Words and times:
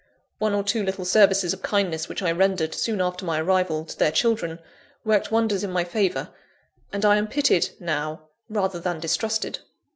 One 0.39 0.55
or 0.55 0.63
two 0.63 0.81
little 0.81 1.05
services 1.05 1.53
of 1.53 1.61
kindness 1.61 2.09
which 2.09 2.23
I 2.23 2.31
rendered, 2.31 2.73
soon 2.73 3.01
after 3.01 3.23
my 3.23 3.39
arrival, 3.39 3.85
to 3.85 3.95
their 3.95 4.09
children, 4.11 4.57
worked 5.05 5.29
wonders 5.31 5.63
in 5.63 5.69
my 5.69 5.83
favour; 5.83 6.29
and 6.91 7.05
I 7.05 7.17
am 7.17 7.27
pitied 7.27 7.69
now, 7.79 8.23
rather 8.49 8.79
than 8.79 8.99
distrusted. 8.99 9.59